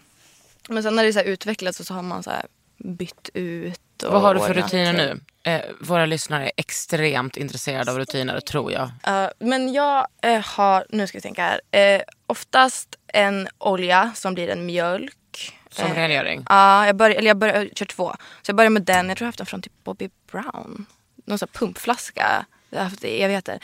[0.69, 2.31] Men sen när det så utvecklats så har man så
[2.77, 3.81] bytt ut.
[4.03, 5.19] Och Vad har du för rutiner nu?
[5.47, 8.89] Eh, våra lyssnare är extremt intresserade av rutiner tror jag.
[9.03, 11.61] Eh, men jag eh, har, nu ska vi tänka här,
[11.95, 15.57] eh, oftast en olja som blir en mjölk.
[15.69, 16.45] Som Eh, rengöring.
[16.49, 18.15] Ja, jag, börjar, eller jag, börjar, jag kör två.
[18.41, 20.85] Så jag börjar med den, jag tror jag haft den från typ Bobby Brown.
[21.25, 22.45] Någon sån här pumpflaska.
[22.69, 23.59] Jag har haft det i evigheter.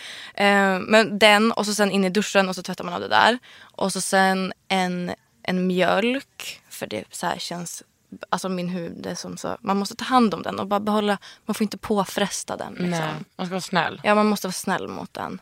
[0.79, 3.39] Men den och så sen in i duschen och så tvättar man av det där.
[3.61, 5.11] Och så sen en,
[5.43, 6.61] en mjölk.
[6.69, 7.83] För det så känns,
[8.29, 11.17] alltså min hud är som så, man måste ta hand om den och bara behålla,
[11.45, 12.73] man får inte påfresta den.
[12.73, 12.89] Liksom.
[12.89, 14.01] Nej, man ska vara snäll.
[14.03, 15.41] Ja, man måste vara snäll mot den.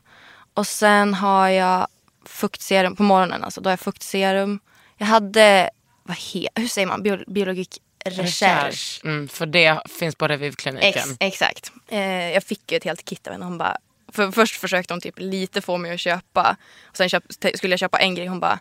[0.54, 1.88] Och sen har jag
[2.26, 3.44] fuktserum på morgonen.
[3.44, 4.60] Alltså, då har jag fuktserum.
[4.98, 5.70] Jag hade,
[6.04, 9.02] vad he, hur säger man, Bio, biologik recherche.
[9.04, 10.90] Mm, för det finns på Revivkliniken.
[10.90, 11.72] Ex, exakt.
[11.88, 13.46] Eh, jag fick ju ett helt kit av henne.
[13.46, 13.78] Hon bara,
[14.12, 16.56] för först försökte hon typ lite få mig att köpa.
[16.84, 17.24] Och sen köp,
[17.56, 18.28] skulle jag köpa en grej.
[18.28, 18.60] Hon bara,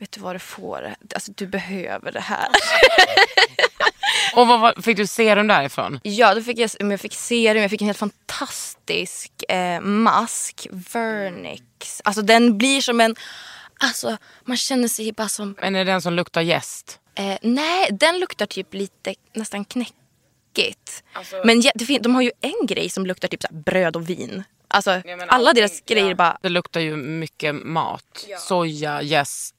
[0.00, 0.94] vet du vad du får?
[1.14, 2.48] Alltså du behöver det här.
[4.34, 6.00] Och vad, var- fick du serum därifrån?
[6.02, 10.66] Ja, då fick jag, jag fick serum, jag fick en helt fantastisk eh, mask.
[10.70, 12.00] Vernix.
[12.04, 13.16] Alltså den blir som en...
[13.80, 15.54] Alltså man känner sig bara som...
[15.60, 16.98] Men är det den som luktar jäst?
[17.14, 21.02] Eh, nej, den luktar typ lite nästan knäckigt.
[21.44, 24.10] men ja, det fin- de har ju en grej som luktar typ så bröd och
[24.10, 24.44] vin.
[24.70, 26.38] Alltså alla deras grejer bara...
[26.42, 28.26] Det luktar ju mycket mat.
[28.38, 29.54] Soja, jäst,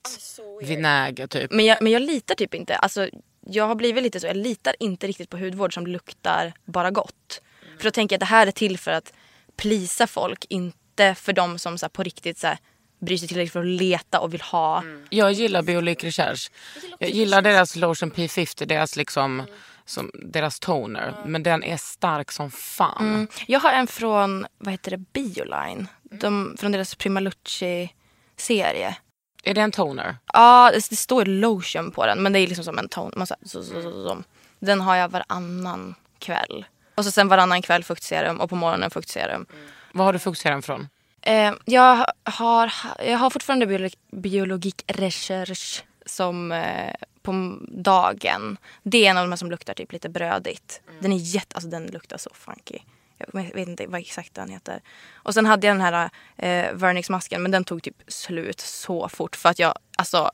[0.62, 1.52] vinäger typ.
[1.52, 2.76] Men jag, men jag litar typ inte.
[2.76, 3.10] Alltså,
[3.45, 7.41] jag har blivit lite så, jag litar inte riktigt på hudvård som luktar bara gott.
[7.78, 9.13] För då tänker jag att det här är till för att
[9.58, 12.58] plisa folk, inte för de som så här, på riktigt så här,
[13.00, 14.84] bryr sig tillräckligt för att leta och vill ha.
[15.10, 16.52] Jag gillar Biolique Recherche.
[17.00, 19.43] Jag gillar deras lotion P50, deras liksom
[19.91, 21.15] som deras toner.
[21.25, 23.13] Men den är stark som fan.
[23.13, 23.27] Mm.
[23.47, 25.88] Jag har en från, vad heter det, Bioline.
[26.04, 28.95] De, från deras Primalucci-serie.
[29.43, 30.17] Är det en toner?
[30.34, 33.12] Ja, det, det står lotion på den men det är liksom som en ton.
[33.15, 34.23] Man, så, så, så, så, så.
[34.60, 36.65] Den har jag varannan kväll.
[36.95, 39.45] Och så sen varannan kväll fuktserum och på morgonen fuktserum.
[39.91, 40.88] Vad har du fuktserum från?
[41.21, 48.58] Eh, jag, har, jag har fortfarande biolog, biologik recherche som eh, på dagen.
[48.84, 50.82] Det är en av de här som luktar typ lite brödigt.
[51.00, 52.80] Den är jätte, alltså den luktar så funky.
[53.17, 54.82] Jag vet inte vad exakt den heter.
[55.13, 59.36] Och sen hade jag den här eh, Vernix-masken men den tog typ slut så fort
[59.36, 60.32] för att jag, alltså,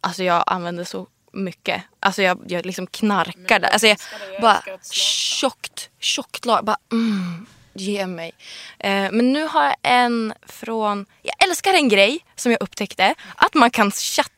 [0.00, 1.82] alltså jag använde så mycket.
[2.00, 3.68] Alltså jag, jag liksom knarkade.
[3.68, 3.98] Alltså jag
[4.40, 6.64] bara tjockt, tjockt lag.
[6.64, 8.32] Bara mm, ge mig.
[8.78, 13.14] Eh, men nu har jag en från, jag älskar en grej som jag upptäckte.
[13.36, 14.30] Att man kan chatta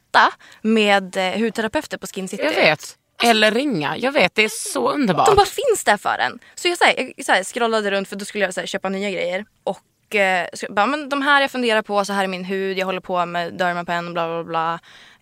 [0.63, 2.43] med eh, hudterapeuter på Skin City.
[2.45, 2.99] Jag vet.
[3.25, 3.97] Eller ringa.
[3.97, 5.27] Jag vet, det är så underbart.
[5.27, 6.39] De bara finns där för en.
[6.55, 8.67] Så jag, så här, jag så här, scrollade runt för då skulle jag så här,
[8.67, 9.45] köpa nya grejer.
[9.65, 12.79] Och eh, så, bara, men de här jag funderar på, så här är min hud,
[12.79, 14.81] jag håller på med Dermapen, bla bla bla.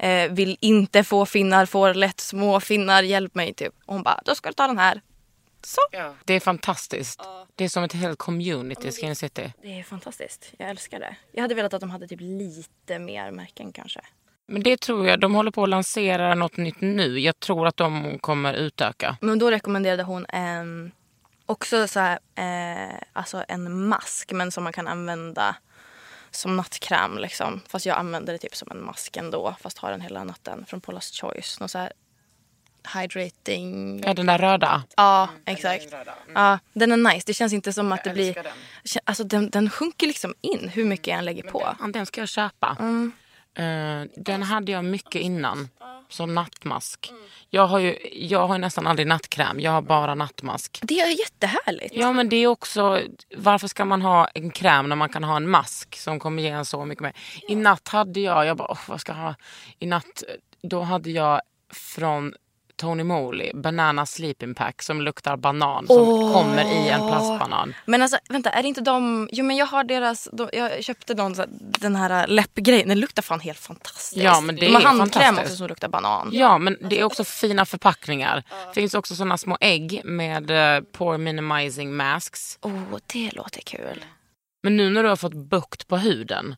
[0.08, 3.74] Eh, vill inte få finnar, får lätt små finnar, hjälp mig typ.
[3.86, 5.00] Och hon bara, då ska du ta den här.
[5.62, 5.80] Så.
[6.24, 7.20] Det är fantastiskt.
[7.54, 9.52] Det är som ett helt community i Skin City.
[9.62, 10.52] Det är fantastiskt.
[10.58, 11.16] Jag älskar det.
[11.32, 14.00] Jag hade velat att de hade typ lite mer märken kanske.
[14.48, 17.18] Men det tror jag, de håller på att lansera något nytt nu.
[17.20, 19.16] Jag tror att de kommer utöka.
[19.20, 20.92] Men då rekommenderade hon en,
[21.46, 25.56] också så här, eh, alltså en mask men som man kan använda
[26.30, 27.60] som nattkräm liksom.
[27.68, 30.80] Fast jag använder det typ som en mask ändå fast har den hela natten från
[30.80, 31.60] Paula's Choice.
[31.60, 31.92] Någon så här
[32.94, 34.00] hydrating.
[34.06, 34.82] Ja, den där röda.
[34.96, 35.84] Ja, exakt.
[36.34, 37.22] Ja, den är nice.
[37.26, 38.34] Det känns inte som att det blir...
[38.84, 41.74] Kä- Alltså den, den sjunker liksom in hur mycket jag än lägger på.
[41.80, 42.76] Ja, Den ska jag köpa.
[42.80, 43.12] Mm.
[43.56, 45.68] Eh, den hade jag mycket innan.
[46.08, 47.12] Som nattmask.
[47.50, 49.60] Jag har ju jag har nästan aldrig nattkräm.
[49.60, 50.78] Jag har bara nattmask.
[50.82, 51.94] Det är jättehärligt.
[51.94, 53.00] Ja men det är också,
[53.36, 56.48] varför ska man ha en kräm när man kan ha en mask som kommer ge
[56.48, 57.12] en så mycket mer.
[57.48, 59.34] I natt hade jag, jag bara oh, vad ska jag ha?
[59.78, 60.22] I natt,
[60.62, 61.40] då hade jag
[61.72, 62.34] från
[62.76, 67.74] Tony Moly, Banana Sleeping Pack som luktar banan som kommer i en plastbanan.
[67.84, 69.28] Men alltså vänta, är det inte de...
[69.32, 70.28] Jo men jag har deras...
[70.32, 72.88] De, jag köpte någon, här- den här läppgrejen.
[72.88, 74.22] Den luktar fan helt fantastiskt.
[74.24, 76.30] Ja, men det de har handkräm också som luktar banan.
[76.32, 78.42] Ja men det är också fina förpackningar.
[78.68, 82.58] Det finns också sådana små ägg med uh, pore minimizing masks.
[82.62, 82.72] Åh,
[83.12, 84.04] det låter kul.
[84.62, 86.56] Men nu när du har fått bukt på huden,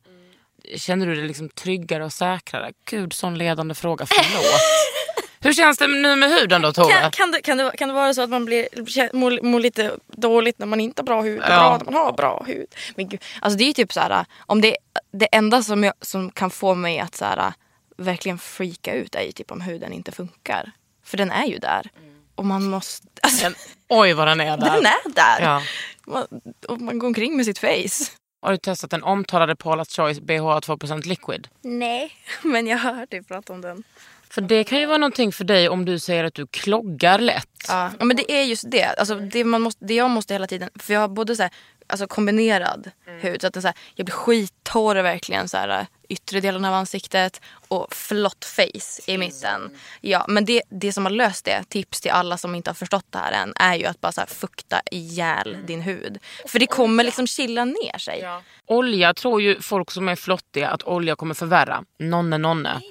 [0.75, 2.71] känner du dig liksom tryggare och säkrare?
[2.89, 4.05] Gud, sån ledande fråga.
[4.05, 4.45] Förlåt.
[5.41, 6.93] Hur känns det nu med huden då Tove?
[6.93, 8.67] Kan, kan, det, kan, det, kan det vara så att man blir,
[9.15, 11.57] mår, mår lite dåligt när man inte har bra hud och Ja.
[11.57, 12.67] bra när man har bra hud?
[12.95, 14.77] Men gud, alltså det är ju typ så här, om det,
[15.11, 17.53] det enda som, jag, som kan få mig att så här,
[17.97, 20.71] verkligen freaka ut är ju typ om huden inte funkar.
[21.05, 21.89] För den är ju där.
[22.35, 23.07] Och man måste...
[23.21, 23.55] Alltså, Den,
[23.89, 24.75] oj vad den är där.
[24.75, 25.41] den är där!
[25.41, 25.61] Ja.
[26.05, 26.27] Man,
[26.67, 28.11] och man går omkring med sitt face.
[28.41, 31.47] Har du testat den omtalade Paula's Choice BH 2% liquid?
[31.61, 32.11] Nej,
[32.43, 33.83] men jag har hört dig prata om den.
[34.31, 37.65] För det kan ju vara någonting för dig om du säger att du kloggar lätt.
[37.67, 38.83] Ja, men det är just det.
[38.83, 41.51] Alltså, det, man måste, det jag måste hela tiden, för jag har både så här,
[41.87, 46.39] alltså kombinerad hud, så att det, så här, jag blir skittorr verkligen så här, yttre
[46.39, 49.77] delen av ansiktet och flott face i mitten.
[50.01, 53.05] Ja, men det, det som har löst det, tips till alla som inte har förstått
[53.09, 56.17] det här än, är ju att bara så här, fukta ihjäl din hud.
[56.47, 58.23] För det kommer liksom chilla ner sig.
[58.65, 61.83] Olja tror ju folk som är flottiga att olja kommer förvärra.
[61.99, 62.81] Nonne nonne.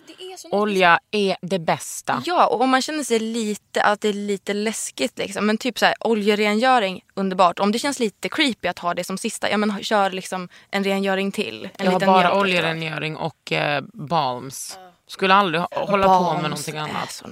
[0.50, 2.22] Olja är det bästa.
[2.26, 5.46] Ja, och om man känner sig lite, att det är lite läskigt liksom.
[5.46, 7.58] Men typ så här, oljerengöring, underbart.
[7.58, 10.84] Om det känns lite creepy att ha det som sista, ja men kör liksom en
[10.84, 11.68] rengöring till.
[11.78, 14.78] En Jag har bara mjölk- oljerengöring och eh, balms.
[15.06, 17.22] Skulle aldrig hålla på med Balms någonting annat.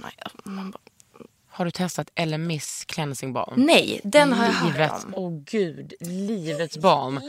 [1.51, 3.55] Har du testat LMIS cleansing balm?
[3.57, 5.15] Nej, den har jag hört om.
[5.17, 7.21] åh gud, livets balm.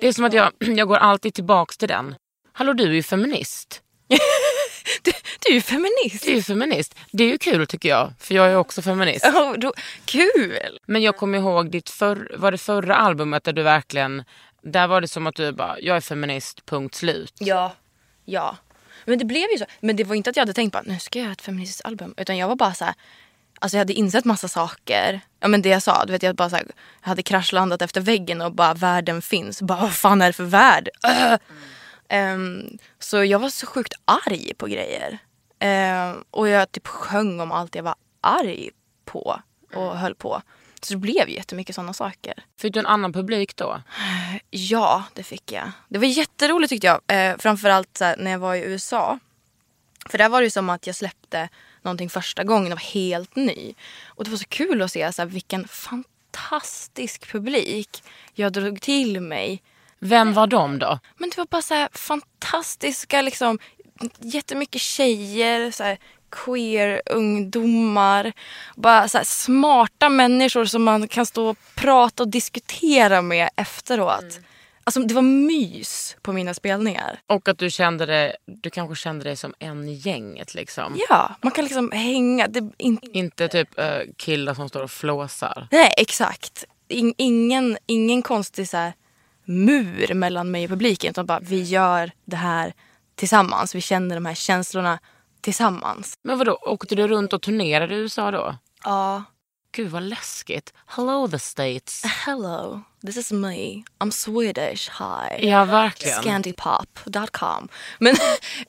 [0.00, 2.14] Det är som att jag, jag går alltid tillbaks till den.
[2.52, 3.80] Hallå du är ju feminist.
[5.02, 6.24] Du, du är ju feminist.
[6.24, 6.94] Du är ju feminist.
[7.10, 9.24] Det är ju kul tycker jag, för jag är också feminist.
[9.24, 9.72] Oh, då,
[10.04, 10.78] kul!
[10.86, 14.24] Men jag kommer ihåg ditt för, var det förra albumet där du verkligen,
[14.62, 17.34] där var det som att du bara, jag är feminist, punkt slut.
[17.38, 17.76] Ja,
[18.24, 18.56] ja.
[19.04, 19.64] Men det blev ju så.
[19.80, 21.84] Men det var inte att jag hade tänkt bara, nu ska jag göra ett feministiskt
[21.84, 22.14] album.
[22.16, 22.94] Utan jag var bara så här,
[23.58, 25.20] alltså jag hade insett massa saker.
[25.40, 26.66] Ja men det jag sa, du vet jag bara så här,
[27.02, 29.62] jag hade kraschlandat efter väggen och bara världen finns.
[29.62, 30.88] Bara vad fan är det för värld?
[31.08, 31.36] Öh!
[32.08, 35.18] Ehm, så jag var så sjukt arg på grejer.
[35.58, 38.70] Ehm, och jag typ sjöng om allt jag var arg
[39.04, 39.40] på
[39.74, 40.42] och höll på.
[40.80, 42.34] Så det blev jättemycket sådana saker.
[42.56, 43.82] Fick du en annan publik då?
[44.50, 45.70] Ja, det fick jag.
[45.88, 47.00] Det var jätteroligt tyckte jag.
[47.06, 49.18] Eh, framförallt här, när jag var i USA.
[50.10, 51.48] För där var det ju som att jag släppte
[51.82, 53.74] någonting första gången och var helt ny.
[54.06, 58.02] Och det var så kul att se så här, vilken fantastisk publik
[58.34, 59.62] jag drog till mig.
[60.04, 60.98] Vem var de då?
[61.16, 63.58] Men det var bara så här fantastiska, liksom,
[64.20, 65.98] jättemycket tjejer, så här,
[66.30, 68.32] queer ungdomar.
[68.76, 74.40] Bara så smarta människor som man kan stå och prata och diskutera med efteråt.
[74.84, 77.20] Alltså det var mys på mina spelningar.
[77.26, 80.96] Och att du kände det, du kanske kände dig som en i gänget liksom.
[81.08, 82.48] Ja, man kan liksom hänga.
[82.48, 83.84] Det, in, Inte typ uh,
[84.16, 85.68] killar som står och flåsar.
[85.70, 86.64] nej, exakt.
[86.88, 88.92] In, ingen, ingen konstig så här,
[89.44, 91.10] mur mellan mig och publiken.
[91.10, 92.74] Utan bara vi gör det här
[93.14, 93.74] tillsammans.
[93.74, 94.98] Vi känner de här känslorna
[95.40, 96.18] tillsammans.
[96.22, 98.56] Men vadå, åkte du runt och turnerade i USA då?
[98.84, 99.22] Ja.
[99.76, 100.72] Gud vad läskigt.
[100.86, 102.04] Hello the states.
[102.04, 103.82] Hello, this is me.
[103.98, 104.90] I'm Swedish.
[104.90, 105.48] Hi.
[105.48, 106.22] Ja verkligen.
[106.22, 107.68] Scandipop.com.
[107.98, 108.14] Men,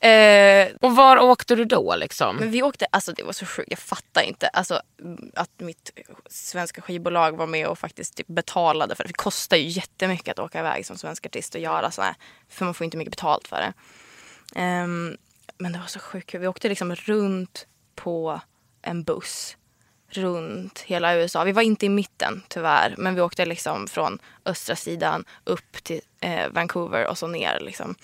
[0.00, 2.36] eh, Och var åkte du då liksom?
[2.36, 4.48] men vi åkte, alltså det var så sjukt, jag fattar inte.
[4.48, 4.80] Alltså
[5.34, 5.90] att mitt
[6.30, 9.08] svenska skivbolag var med och faktiskt typ betalade för det.
[9.08, 12.14] Det kostar ju jättemycket att åka iväg som svensk artist och göra sådär.
[12.48, 13.72] För man får inte mycket betalt för det.
[14.60, 15.16] Ehm,
[15.58, 16.34] men det var så sjukt.
[16.34, 18.40] Vi åkte liksom runt på
[18.82, 19.56] en buss.
[20.08, 21.44] Runt hela USA.
[21.44, 22.94] Vi var inte i mitten tyvärr.
[22.98, 27.94] Men vi åkte liksom från östra sidan upp till eh, Vancouver och så ner liksom.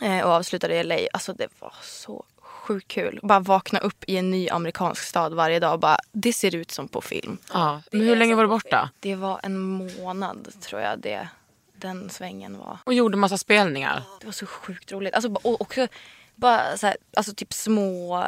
[0.00, 0.96] Eh, och avslutade i LA.
[1.12, 3.20] Alltså det var så sjukt kul.
[3.22, 6.70] Bara vakna upp i en ny amerikansk stad varje dag och bara det ser ut
[6.70, 7.38] som på film.
[7.52, 7.82] Ja.
[7.92, 8.90] Men hur länge var du borta?
[9.00, 11.28] Det var en månad tror jag det,
[11.72, 12.78] den svängen var.
[12.84, 14.02] Och gjorde massa spelningar?
[14.20, 15.14] Det var så sjukt roligt.
[15.14, 15.88] Alltså, och också
[16.34, 18.24] bara så här, alltså typ små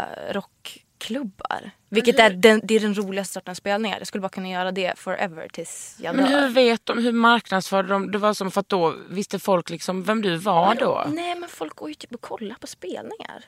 [1.11, 1.71] rockklubbar.
[1.89, 3.99] Vilket är den, det är den roligaste sortens spelningar.
[3.99, 6.41] Jag skulle bara kunna göra det forever tills jag Men dör.
[6.41, 8.11] hur vet de, hur marknadsförde de?
[8.11, 11.07] Det var som för att då visste folk liksom vem du var då?
[11.13, 13.45] Nej men folk går ju typ och kollar på spelningar.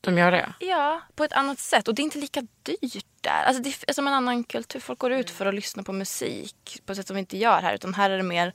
[0.00, 0.52] De gör det?
[0.58, 1.88] Ja, på ett annat sätt.
[1.88, 3.44] Och det är inte lika dyrt där.
[3.46, 4.80] Alltså det är som en annan kultur.
[4.80, 7.62] Folk går ut för att lyssna på musik på ett sätt som vi inte gör
[7.62, 7.74] här.
[7.74, 8.52] Utan här är det mer,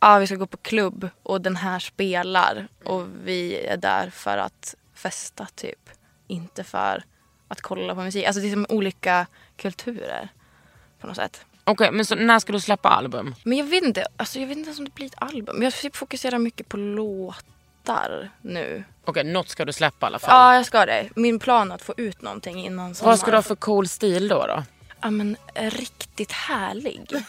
[0.00, 2.68] ja vi ska gå på klubb och den här spelar.
[2.84, 5.90] Och vi är där för att festa typ.
[6.26, 7.04] Inte för
[7.48, 8.24] att kolla på musik.
[8.26, 9.26] Alltså det är som olika
[9.56, 10.28] kulturer
[11.00, 11.44] på något sätt.
[11.64, 13.34] Okej, men så när ska du släppa album?
[13.42, 15.62] Men jag vet inte, alltså jag vet inte ens om det blir ett album.
[15.62, 18.84] Jag typ fokuserar mycket på låtar nu.
[19.04, 20.30] Okej, något ska du släppa i alla fall.
[20.30, 21.08] Ja, jag ska det.
[21.16, 23.12] Min plan är att få ut någonting innan sommaren.
[23.12, 24.46] Vad ska du ha för cool stil då?
[24.46, 24.62] då?
[25.00, 27.10] Ja men riktigt härlig.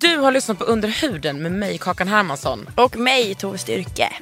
[0.00, 2.70] Du har lyssnat på Under huden med mig, Kakan Hermansson.
[2.74, 4.12] Och mig Tove Styrke.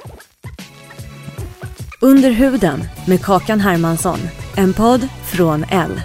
[2.03, 4.19] Under huden med Kakan Hermansson.
[4.55, 6.01] En podd från L.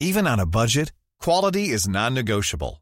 [0.00, 0.92] Even on a budget,
[1.24, 2.81] quality is non-negotiable.